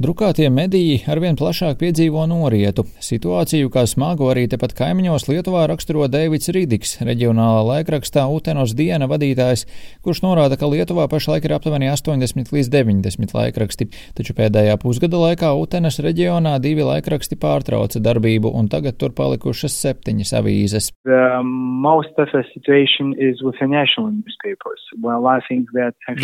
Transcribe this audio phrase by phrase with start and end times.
[0.00, 2.86] Drukātie mediji arvien plašāk piedzīvo norietu.
[3.04, 9.66] Situāciju kā smagu arī tepat kaimiņos Lietuvā raksturo Deivids Rīdiks, reģionālā laikrakstā Utenos diena vadītājs,
[10.00, 15.50] kurš norāda, ka Lietuvā pašlaik ir aptuveni 80 līdz 90 laikraksti, taču pēdējā pusgada laikā
[15.60, 20.88] Utenas reģionā divi laikraksti pārtrauca darbību un tagad tur palikušas septiņas avīzes.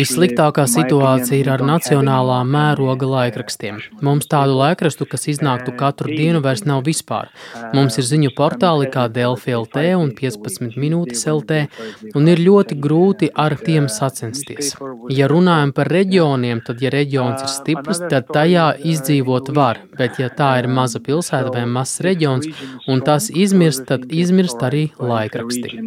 [0.01, 4.01] Vissliktākā situācija ir ar nacionālā mēroga laikrakstiem laikrakstiem.
[4.01, 7.29] Mums tādu laikrakstu, kas iznāktu katru dienu, vairs nav vispār.
[7.73, 11.67] Mums ir ziņu portāli kā Delfi LT un 15 minūtes LT,
[12.15, 14.75] un ir ļoti grūti ar tiem sacensties.
[15.09, 20.29] Ja runājam par reģioniem, tad, ja reģions ir stiprs, tad tajā izdzīvot var, bet ja
[20.29, 22.47] tā ir maza pilsēta vai mazs reģions,
[22.87, 25.77] un tas izmirst, tad izmirst arī laikraksti.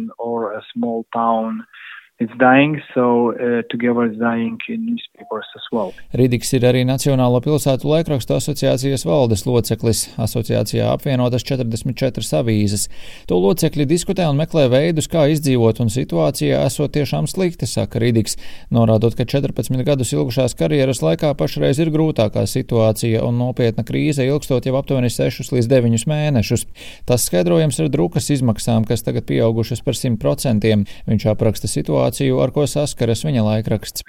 [2.21, 5.89] It's dying, so uh, together it's dying in newspapers as well.
[6.13, 10.03] Ridiks ir arī Nacionālo pilsētu laikrakstu asociācijas valdes loceklis.
[10.21, 12.83] Asociācijā apvienotas 44 avīzes.
[13.25, 18.37] To locekļi diskutē un meklē veidus, kā izdzīvot, un situācija esot tiešām slikta, saka Ridiks,
[18.69, 24.69] norādot, ka 14 gadus ilgušās karjeras laikā pašreiz ir grūtākā situācija un nopietna krīze ilgstot
[24.69, 26.67] jau aptuveni 6 līdz 9 mēnešus.
[27.09, 30.77] Tas skaidrojams ar drukas izmaksām, kas tagad pieaugušas par 100%.
[31.09, 34.03] Viņš apraksta situāciju situāciju, ar ko saskaras viņa laikraksts.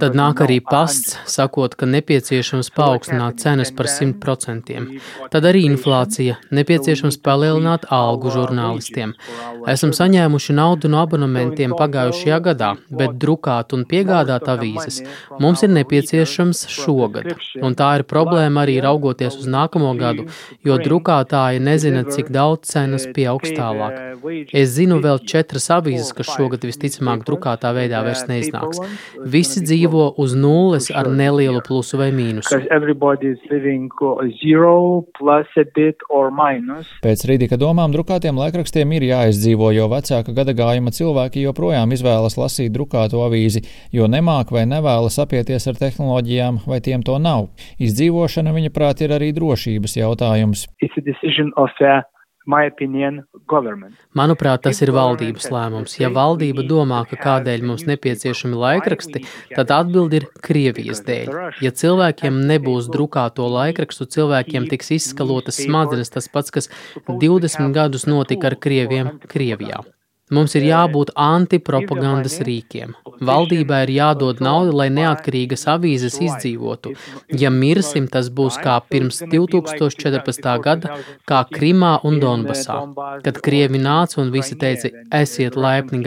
[0.00, 5.00] Tad nāk arī pasts, sakot, ka nepieciešams paaugstināt cenas par 100%.
[5.30, 9.14] Tad arī inflācija, nepieciešams palielināt algu žurnālistiem.
[9.68, 15.02] Esam saņēmuši naudu no abonementiem pagājušajā gadā, bet drukāt un piegādāt avīzes
[15.40, 17.34] mums ir nepieciešams šogad.
[17.62, 20.26] Un tā ir problēma arī raugoties uz nākamo gadu,
[20.64, 23.98] jo drukātāji nezina, cik daudz cenu cenas pieaugs tālāk.
[24.54, 28.80] Es zinu vēl četras avīzes, kas šogad visticamāk drukātā veidā vairs neiznāks.
[29.26, 32.54] Visi dzīvo uz nulles ar nelielu plusu vai mīnusu.
[37.04, 43.22] Pēc Rīdika domām drukātiem laikrakstiem ir jāizdzīvo, jo vecāka gadagājuma cilvēki joprojām izvēlas lasīt drukāto
[43.26, 47.48] avīzi, jo nemāk vai nevēlas apieties ar tehnoloģijām, vai tiem to nav.
[47.82, 50.66] Izdzīvošana, viņa prāt, ir arī drošības jautājums.
[54.18, 55.96] Manuprāt, tas ir valdības lēmums.
[55.98, 59.24] Ja valdība domā, ka kādēļ mums nepieciešami laikraksti,
[59.54, 61.34] tad atbildi ir Krievijas dēļ.
[61.64, 66.70] Ja cilvēkiem nebūs drukāto laikrakstu, cilvēkiem tiks izskalotas smadzenes, tas pats, kas
[67.10, 69.82] 20 gadus notika ar krieviem Krievijā.
[70.34, 72.96] Mums ir jābūt antipropagandas rīkiem.
[73.28, 76.96] Valdībai ir jādod nauda, lai neatkarīgas avīzes izdzīvotu.
[77.42, 80.50] Ja mirsim, tas būs kā pirms 2014.
[80.66, 80.98] gada,
[81.30, 82.80] kā Krimā un Donbasā,
[83.22, 86.02] kad Krievi nāca un visi teica, esiet laipni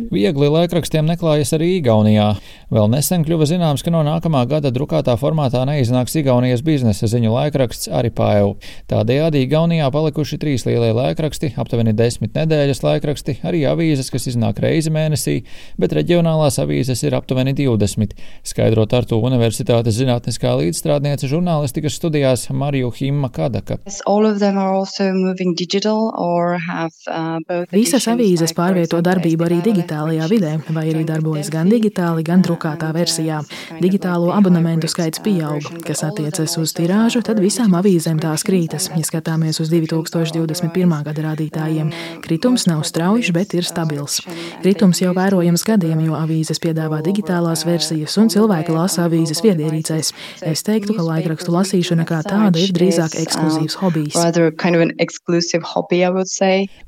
[0.00, 0.12] gaidīt.
[0.14, 2.30] Viegli laikrakstiem neklājas arī Igaunijā.
[2.74, 7.90] Vēl nesen kļuva zināms, ka no nākamā gada drukātā formātā neiznāks Igaunijas biznesa ziņu laikraksts
[7.92, 8.54] Aripāev.
[8.90, 14.92] Tādējādi Igaunijā palikuši trīs lielie laikraksti, aptuveni desmit nedēļas laikraksti, arī avīzes, kas iznāk reizi
[14.94, 15.36] mēnesī,
[15.80, 18.16] bet reģionālās avīzes ir aptuveni 20.
[18.46, 23.78] Skaidrot Artu Universitātes zinātniskā līdzstrādniece žurnālistikas studijās Mariju Himma Kadaka.
[27.74, 33.40] Visas avīzes pārvieto darbību arī digitālajā vidē, vai arī darbojas gan digitāli, gan drukātā versijā.
[33.82, 38.88] Digitālo abonementu skaits pieaug, kas attiecas uz tirāžu, tad visām avīzēm tās krītas.
[38.94, 40.94] Ja skatāmies uz 2021.
[41.08, 41.90] gada rādītājiem,
[42.24, 44.20] kritums nav strauji, bet ir stabils.
[44.62, 50.12] Kritums jau vērojams gadiem, jo avīzes piedāvā digitālās versijas un cilvēki lasa avīzes viedierīcēs.
[50.54, 54.18] Es teiktu, ka laikrakstu lasīšana kā tāda ir drīzāk ekskluzīvs hobijs.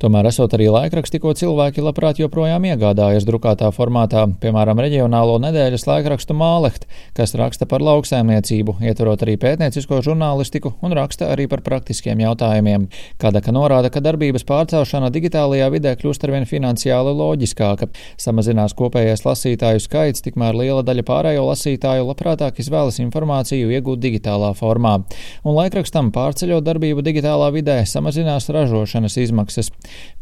[0.02, 6.34] Tomēr esot arī laikraksti, ko cilvēki labprāt joprojām iegādājas drukātā formātā, piemēram, reģionālo nedēļas laikrakstu
[6.36, 12.88] Māleht, kas raksta par lauksēmniecību, ietverot arī pētniecisko žurnālistiku un raksta arī par praktiskiem jautājumiem.
[13.22, 17.88] Kadaka norāda, ka darbības pārcelšana digitālajā vidē kļūst arvien finansiāli loģiskāka.
[18.20, 24.98] Samazinās kopējais lasītāju skaits, tikmēr liela daļa pārējo lasītāju labprātāk izvēlas informāciju iegūt digitālā formā.
[25.46, 29.72] Un laikrakstam pārceļot darbību digitālā vidē samazinās ražošanas izmaksas.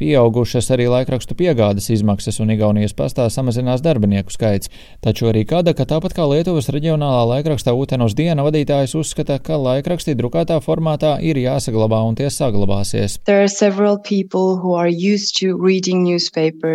[0.01, 4.71] Pieaugušas arī laikrakstu piegādes izmaksas un Igaunijas pastā samazinās darbinieku skaits.
[5.05, 10.17] Taču arī kāda, ka tāpat kā Lietuvas reģionālā laikrakstā Utenos diena vadītājs uzskata, ka laikraksti
[10.19, 13.19] drukātā formātā ir jāsaglabā un tie saglabāsies.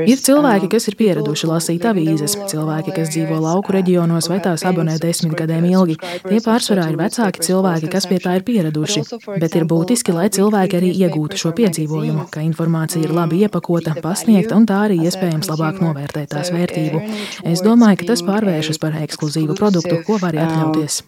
[0.09, 4.97] Ir cilvēki, kas ir pieraduši lasīt avīzes, cilvēki, kas dzīvo lauku reģionos vai tās abonē
[5.01, 5.97] desmit gadiem ilgi.
[6.25, 9.06] Tie pārsvarā ir vecāki cilvēki, kas pie tā ir pieraduši,
[9.41, 14.55] bet ir būtiski, lai cilvēki arī iegūtu šo piedzīvojumu, ka informācija ir labi iepakota, pasniegt,
[14.55, 17.03] un tā arī iespējams labāk novērtēt tās vērtību.
[17.49, 21.03] Es domāju, ka tas pārvēršas par ekskluzīvu produktu, ko var atļauties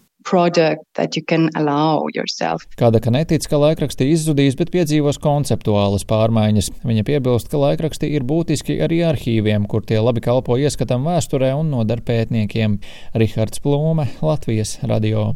[1.56, 2.66] allow yourself.
[2.78, 6.72] Kāda ka netic, ka laikraksti izzudīs, bet piedzīvos konceptuālas pārmaiņas.
[6.86, 11.72] Viņa piebilst, ka laikraksti ir būtiski arī arhīviem, kur tie labi kalpo ieskatam vēsturē un
[11.74, 12.80] nodar pētniekiem.
[13.18, 15.32] Rihards Plūme, Latvijas radio.